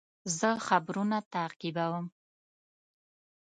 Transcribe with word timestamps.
زه 0.37 0.49
خبرونه 0.67 1.17
تعقیبوم. 1.33 2.05